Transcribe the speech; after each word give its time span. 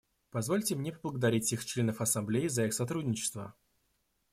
Позвольте 0.31 0.75
мне 0.75 0.91
поблагодарить 0.91 1.43
всех 1.45 1.63
членов 1.63 2.01
Ассамблеи 2.01 2.47
за 2.47 2.65
их 2.65 2.73
сотрудничество. 2.73 3.53